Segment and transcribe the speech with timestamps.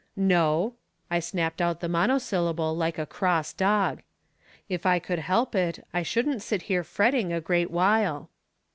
[0.39, 0.73] "No,"
[1.11, 4.01] I snapped out the monosyllable Hke a cross dog."
[4.67, 8.31] If I could help it I shouldn't sit here fretting a great while."